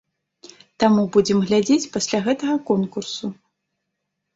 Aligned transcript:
Таму 0.83 1.01
будзем 1.17 1.37
глядзець 1.49 1.91
пасля 1.95 2.25
гэтага 2.31 2.55
конкурсу. 2.75 3.25